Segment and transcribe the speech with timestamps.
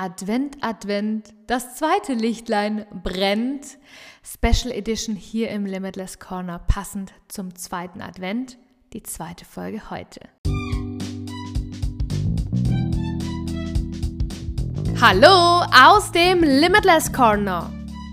[0.00, 3.76] Advent, Advent, das zweite Lichtlein brennt.
[4.24, 8.56] Special Edition hier im Limitless Corner, passend zum zweiten Advent,
[8.94, 10.20] die zweite Folge heute.
[15.02, 17.70] Hallo aus dem Limitless Corner.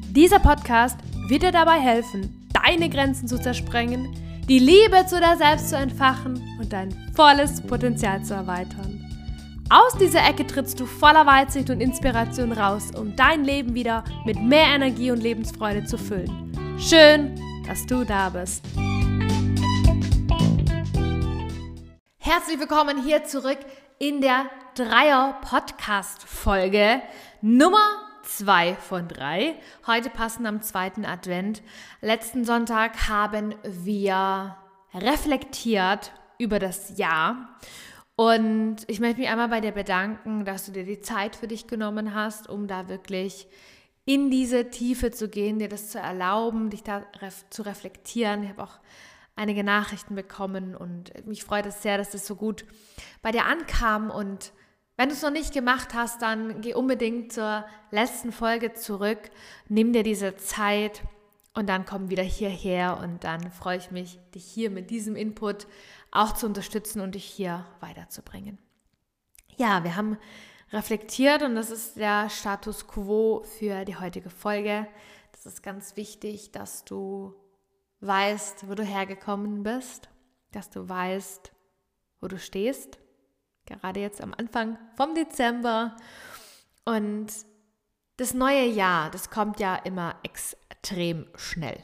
[0.09, 0.99] Dieser Podcast
[1.29, 4.13] wird dir dabei helfen, deine Grenzen zu zersprengen,
[4.49, 8.96] die Liebe zu dir selbst zu entfachen und dein volles Potenzial zu erweitern.
[9.70, 14.41] Aus dieser Ecke trittst du voller Weitsicht und Inspiration raus, um dein Leben wieder mit
[14.41, 16.53] mehr Energie und Lebensfreude zu füllen.
[16.80, 17.35] Schön,
[17.67, 18.63] dass du da bist.
[22.17, 23.57] Herzlich willkommen hier zurück
[23.99, 24.45] in der
[24.76, 27.02] Dreier-Podcast-Folge
[27.41, 27.90] Nummer
[28.23, 29.54] 2 von 3.
[29.85, 31.62] Heute passen am zweiten Advent.
[31.99, 34.55] Letzten Sonntag haben wir
[34.93, 37.49] reflektiert über das Jahr
[38.17, 41.67] und ich möchte mich einmal bei dir bedanken, dass du dir die Zeit für dich
[41.67, 43.48] genommen hast, um da wirklich
[44.05, 48.41] in diese Tiefe zu gehen, dir das zu erlauben, dich da ref zu reflektieren.
[48.41, 48.79] Ich habe auch
[49.35, 52.65] einige Nachrichten bekommen und mich freut es sehr, dass das so gut
[53.21, 54.10] bei dir ankam.
[54.10, 54.51] Und
[54.95, 59.29] wenn du es noch nicht gemacht hast, dann geh unbedingt zur letzten Folge zurück,
[59.70, 61.04] nimm dir diese Zeit
[61.54, 65.68] und dann komm wieder hierher und dann freue ich mich, dich hier mit diesem Input
[66.18, 68.57] auch zu unterstützen und dich hier weiterzubringen.
[69.56, 70.18] Ja, wir haben
[70.72, 74.88] reflektiert und das ist der Status quo für die heutige Folge.
[75.31, 77.35] Das ist ganz wichtig, dass du
[78.01, 80.09] weißt, wo du hergekommen bist,
[80.51, 81.51] dass du weißt,
[82.19, 83.00] wo du stehst,
[83.66, 85.95] gerade jetzt am Anfang vom Dezember.
[86.85, 87.28] Und
[88.18, 91.84] das neue Jahr, das kommt ja immer extrem schnell.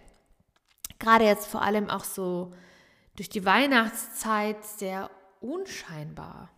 [1.00, 2.52] Gerade jetzt vor allem auch so
[3.16, 6.50] durch die Weihnachtszeit sehr unscheinbar.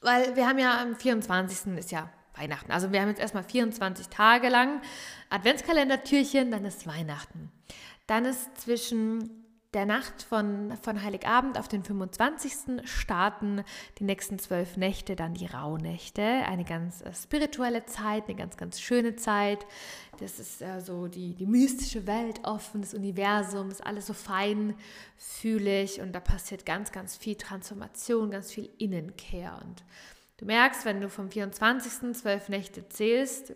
[0.00, 1.76] Weil wir haben ja am 24.
[1.76, 2.70] ist ja Weihnachten.
[2.70, 4.80] Also wir haben jetzt erstmal 24 Tage lang
[5.30, 7.50] Adventskalendertürchen, dann ist Weihnachten.
[8.06, 9.44] Dann ist zwischen
[9.78, 12.82] der Nacht von, von Heiligabend auf den 25.
[12.82, 13.62] starten
[14.00, 16.20] die nächsten zwölf Nächte dann die Rauhnächte.
[16.20, 19.64] Eine ganz äh, spirituelle Zeit, eine ganz, ganz schöne Zeit.
[20.18, 26.00] Das ist äh, so die, die mystische Welt offen, das Universum, ist alles so feinfühlig
[26.00, 29.60] und da passiert ganz, ganz viel Transformation, ganz viel Innenkehr.
[29.64, 29.84] Und
[30.38, 32.16] du merkst, wenn du vom 24.
[32.16, 33.54] zwölf Nächte zählst,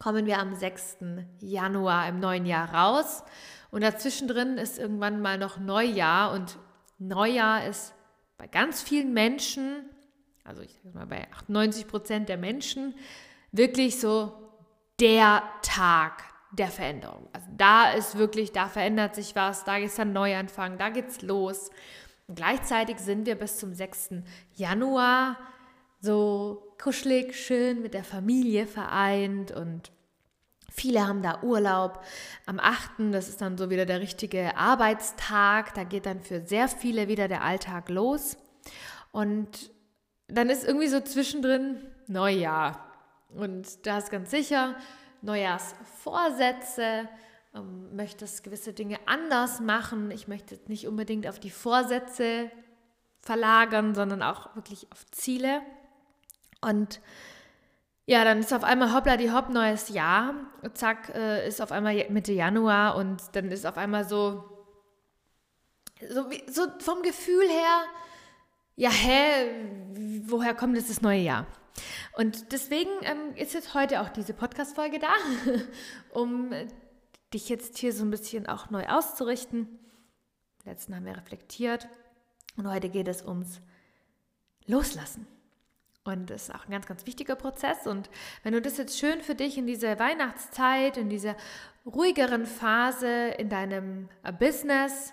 [0.00, 0.96] kommen wir am 6.
[1.38, 3.22] Januar im neuen Jahr raus.
[3.72, 6.58] Und dazwischen drin ist irgendwann mal noch Neujahr und
[6.98, 7.94] Neujahr ist
[8.36, 9.88] bei ganz vielen Menschen,
[10.44, 12.94] also ich sage mal bei 98 Prozent der Menschen,
[13.50, 14.34] wirklich so
[15.00, 16.22] der Tag
[16.52, 17.30] der Veränderung.
[17.32, 21.70] Also da ist wirklich, da verändert sich was, da ist ein Neuanfang, da geht's los.
[22.28, 24.16] Und gleichzeitig sind wir bis zum 6.
[24.54, 25.38] Januar
[25.98, 29.92] so kuschelig, schön mit der Familie vereint und
[30.74, 32.02] Viele haben da Urlaub.
[32.46, 36.66] Am 8., das ist dann so wieder der richtige Arbeitstag, da geht dann für sehr
[36.66, 38.36] viele wieder der Alltag los.
[39.10, 39.70] Und
[40.28, 42.86] dann ist irgendwie so zwischendrin Neujahr.
[43.28, 44.76] Und da ist ganz sicher
[45.20, 47.08] Neujahrsvorsätze,
[47.54, 50.10] ähm, möchtest gewisse Dinge anders machen.
[50.10, 52.50] Ich möchte nicht unbedingt auf die Vorsätze
[53.20, 55.60] verlagern, sondern auch wirklich auf Ziele.
[56.60, 57.00] Und
[58.04, 60.34] ja, dann ist auf einmal hoppla die hopp neues Jahr.
[60.74, 64.44] Zack, äh, ist auf einmal Mitte Januar und dann ist auf einmal so,
[66.08, 67.84] so, wie, so vom Gefühl her,
[68.74, 71.46] ja, hä, woher kommt jetzt das neue Jahr?
[72.16, 75.12] Und deswegen ähm, ist jetzt heute auch diese Podcast-Folge da,
[76.18, 76.52] um
[77.32, 79.78] dich jetzt hier so ein bisschen auch neu auszurichten.
[80.64, 81.88] Letzten haben wir reflektiert
[82.56, 83.60] und heute geht es ums
[84.66, 85.26] Loslassen.
[86.04, 87.86] Und das ist auch ein ganz, ganz wichtiger Prozess.
[87.86, 88.10] Und
[88.42, 91.36] wenn du das jetzt schön für dich in dieser Weihnachtszeit, in dieser
[91.86, 95.12] ruhigeren Phase in deinem äh, Business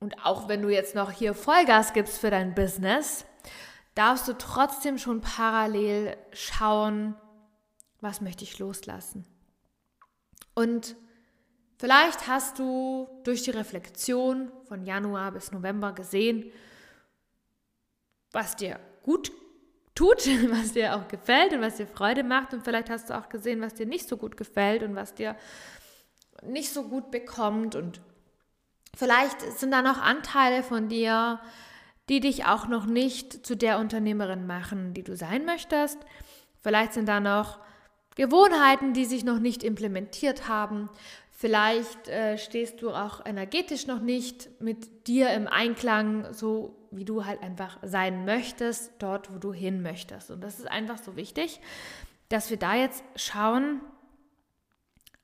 [0.00, 3.26] und auch wenn du jetzt noch hier Vollgas gibst für dein Business,
[3.94, 7.14] darfst du trotzdem schon parallel schauen,
[8.00, 9.26] was möchte ich loslassen.
[10.54, 10.96] Und
[11.78, 16.50] vielleicht hast du durch die Reflexion von Januar bis November gesehen,
[18.32, 19.32] was dir gut
[19.98, 22.54] tut, was dir auch gefällt und was dir Freude macht.
[22.54, 25.36] Und vielleicht hast du auch gesehen, was dir nicht so gut gefällt und was dir
[26.42, 27.74] nicht so gut bekommt.
[27.74, 28.00] Und
[28.96, 31.40] vielleicht sind da noch Anteile von dir,
[32.08, 35.98] die dich auch noch nicht zu der Unternehmerin machen, die du sein möchtest.
[36.62, 37.58] Vielleicht sind da noch
[38.14, 40.88] Gewohnheiten, die sich noch nicht implementiert haben.
[41.40, 47.26] Vielleicht äh, stehst du auch energetisch noch nicht mit dir im Einklang, so wie du
[47.26, 50.32] halt einfach sein möchtest, dort, wo du hin möchtest.
[50.32, 51.60] Und das ist einfach so wichtig,
[52.28, 53.80] dass wir da jetzt schauen,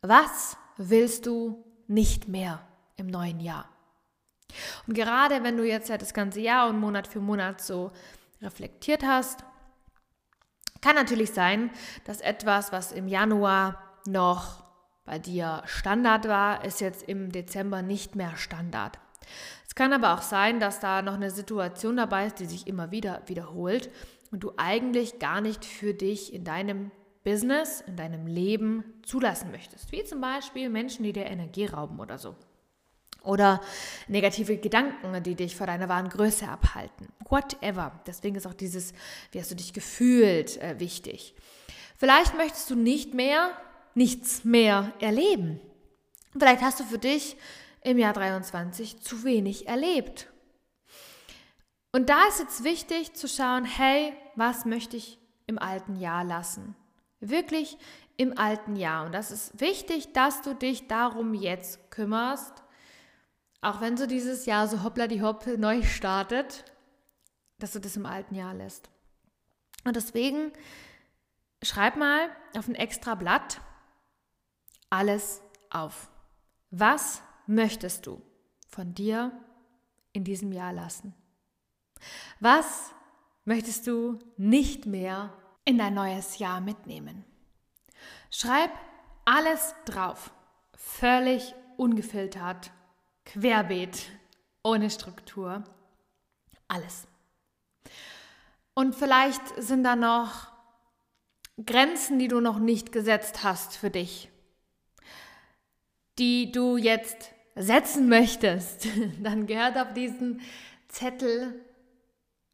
[0.02, 2.64] was willst du nicht mehr
[2.96, 3.69] im neuen Jahr?
[4.87, 7.90] Und gerade wenn du jetzt ja das ganze Jahr und Monat für Monat so
[8.40, 9.40] reflektiert hast,
[10.81, 11.72] kann natürlich sein,
[12.05, 14.63] dass etwas, was im Januar noch
[15.04, 18.98] bei dir Standard war, ist jetzt im Dezember nicht mehr Standard.
[19.66, 22.90] Es kann aber auch sein, dass da noch eine Situation dabei ist, die sich immer
[22.90, 23.90] wieder wiederholt
[24.30, 26.90] und du eigentlich gar nicht für dich in deinem
[27.24, 29.90] Business, in deinem Leben zulassen möchtest.
[29.92, 32.36] Wie zum Beispiel Menschen, die dir Energie rauben oder so.
[33.22, 33.62] Oder
[34.06, 37.08] negative Gedanken, die dich vor deiner wahren Größe abhalten.
[37.28, 37.98] Whatever.
[38.06, 38.92] Deswegen ist auch dieses,
[39.32, 41.34] wie hast du dich gefühlt, äh, wichtig.
[41.96, 43.50] Vielleicht möchtest du nicht mehr,
[43.94, 45.61] nichts mehr erleben.
[46.37, 47.37] Vielleicht hast du für dich
[47.82, 50.32] im Jahr 23 zu wenig erlebt.
[51.93, 56.75] Und da ist jetzt wichtig zu schauen, hey, was möchte ich im alten Jahr lassen?
[57.20, 57.79] Wirklich
[58.17, 59.06] im alten Jahr.
[59.06, 62.64] Und das ist wichtig, dass du dich darum jetzt kümmerst
[63.64, 66.67] auch wenn so dieses Jahr so hoppla die hopp neu startet,
[67.58, 68.91] dass du das im alten Jahr lässt.
[69.85, 70.52] Und deswegen
[71.62, 73.62] schreib mal auf ein extra Blatt
[74.94, 76.08] alles auf.
[76.70, 78.23] Was möchtest du
[78.69, 79.32] von dir
[80.12, 81.14] in diesem Jahr lassen?
[82.38, 82.93] Was
[83.44, 85.32] möchtest du nicht mehr
[85.64, 87.25] in dein neues Jahr mitnehmen?
[88.31, 88.70] Schreib
[89.25, 90.32] alles drauf,
[90.76, 92.70] völlig ungefiltert
[93.25, 94.11] querbeet,
[94.62, 95.64] ohne Struktur.
[96.69, 97.08] Alles.
[98.75, 100.52] Und vielleicht sind da noch
[101.64, 104.31] Grenzen, die du noch nicht gesetzt hast für dich,
[106.19, 108.88] die du jetzt setzen möchtest.
[109.22, 110.40] Dann gehört auf diesen
[110.88, 111.55] Zettel,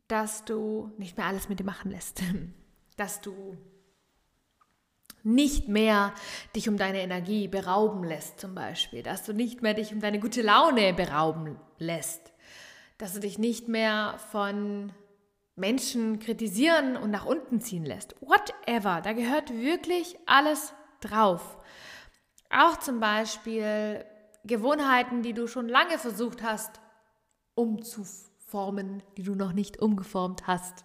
[0.09, 2.23] dass du nicht mehr alles mit dir machen lässt,
[2.97, 3.57] dass du
[5.23, 6.15] nicht mehr
[6.57, 10.19] dich um deine Energie berauben lässt zum Beispiel, dass du nicht mehr dich um deine
[10.19, 12.33] gute Laune berauben lässt,
[12.97, 14.93] dass du dich nicht mehr von
[15.57, 18.15] Menschen kritisieren und nach unten ziehen lässt.
[18.23, 21.59] Whatever, da gehört wirklich alles drauf.
[22.51, 24.05] Auch zum Beispiel
[24.45, 26.81] Gewohnheiten, die du schon lange versucht hast
[27.55, 30.85] umzuformen, die du noch nicht umgeformt hast.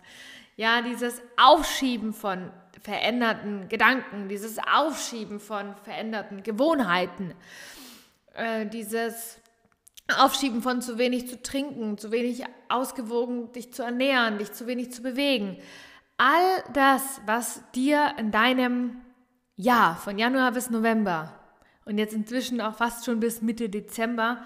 [0.57, 2.51] Ja, dieses Aufschieben von
[2.81, 7.33] veränderten Gedanken, dieses Aufschieben von veränderten Gewohnheiten,
[8.33, 9.39] äh, dieses
[10.17, 14.93] Aufschieben von zu wenig zu trinken, zu wenig ausgewogen dich zu ernähren, dich zu wenig
[14.93, 15.57] zu bewegen.
[16.17, 19.01] All das, was dir in deinem
[19.55, 21.33] Jahr von Januar bis November
[21.85, 24.43] und jetzt inzwischen auch fast schon bis Mitte Dezember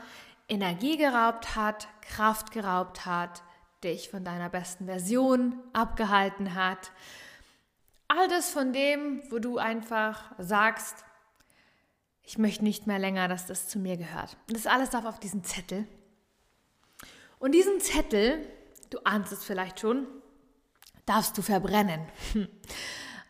[0.48, 3.44] Energie geraubt hat, Kraft geraubt hat,
[3.84, 6.92] dich von deiner besten Version abgehalten hat.
[8.08, 11.06] All das von dem, wo du einfach sagst,
[12.24, 14.38] ich möchte nicht mehr länger, dass das zu mir gehört.
[14.48, 15.88] Und das alles darf auf diesen Zettel.
[17.40, 18.46] Und diesen Zettel,
[18.90, 20.08] du ahnst es vielleicht schon,
[21.06, 22.02] darfst du verbrennen.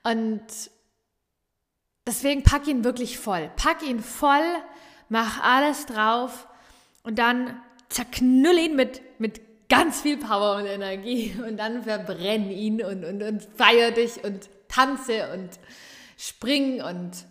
[0.03, 0.43] Und
[2.09, 3.51] deswegen pack ihn wirklich voll.
[3.55, 4.43] Pack ihn voll,
[5.09, 6.47] mach alles drauf
[7.03, 12.83] und dann zerknüll ihn mit, mit ganz viel Power und Energie und dann verbrenn ihn
[12.83, 15.59] und, und, und feier dich und tanze und
[16.17, 17.25] spring und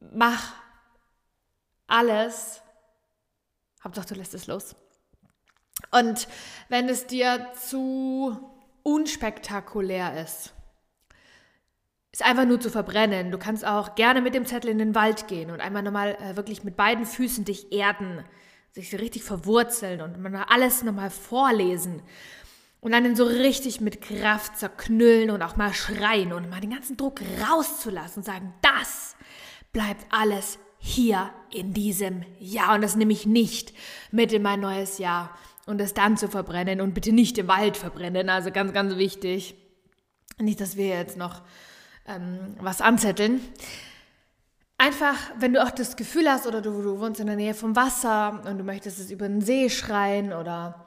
[0.00, 0.54] mach
[1.86, 2.62] alles.
[3.84, 4.74] Hauptsache, du lässt es los.
[5.90, 6.26] Und
[6.70, 8.38] wenn es dir zu
[8.82, 10.54] unspektakulär ist,
[12.12, 13.30] ist einfach nur zu verbrennen.
[13.30, 16.36] Du kannst auch gerne mit dem Zettel in den Wald gehen und einmal nochmal äh,
[16.36, 18.24] wirklich mit beiden Füßen dich erden
[18.72, 22.02] sich richtig verwurzeln und alles nochmal vorlesen
[22.80, 26.96] und dann so richtig mit Kraft zerknüllen und auch mal schreien und mal den ganzen
[26.96, 29.14] Druck rauszulassen und sagen, das
[29.72, 33.74] bleibt alles hier in diesem Jahr und das nehme ich nicht
[34.10, 37.76] mit in mein neues Jahr und es dann zu verbrennen und bitte nicht im Wald
[37.76, 39.54] verbrennen, also ganz, ganz wichtig.
[40.38, 41.42] Nicht, dass wir jetzt noch
[42.06, 43.40] ähm, was anzetteln
[44.82, 47.76] einfach, wenn du auch das Gefühl hast oder du, du wohnst in der Nähe vom
[47.76, 50.86] Wasser und du möchtest es über den See schreien oder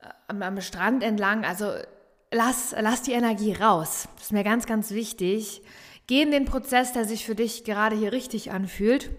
[0.00, 1.72] äh, am, am, Strand entlang, also
[2.32, 4.08] lass, lass die Energie raus.
[4.16, 5.62] Das ist mir ganz, ganz wichtig.
[6.08, 9.10] Geh in den Prozess, der sich für dich gerade hier richtig anfühlt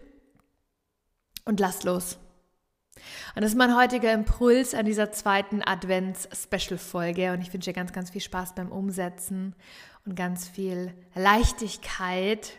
[1.46, 2.18] und lass los.
[3.36, 7.34] Und das ist mein heutiger Impuls an dieser zweiten Advents-Special-Folge.
[7.34, 9.56] Und ich wünsche dir ganz, ganz viel Spaß beim Umsetzen
[10.06, 12.54] und ganz viel Leichtigkeit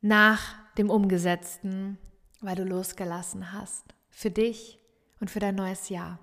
[0.00, 0.40] nach
[0.78, 1.98] dem Umgesetzten,
[2.40, 3.84] weil du losgelassen hast.
[4.08, 4.78] Für dich
[5.20, 6.18] und für dein neues Jahr.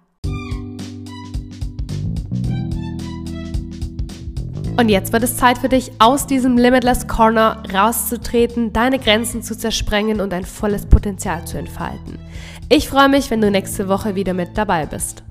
[4.80, 9.58] Und jetzt wird es Zeit für dich, aus diesem Limitless Corner rauszutreten, deine Grenzen zu
[9.58, 12.20] zersprengen und dein volles Potenzial zu entfalten.
[12.70, 15.24] Ich freue mich, wenn du nächste Woche wieder mit dabei bist.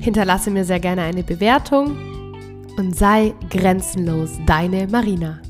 [0.00, 1.96] Hinterlasse mir sehr gerne eine Bewertung
[2.76, 5.40] und sei grenzenlos deine Marina.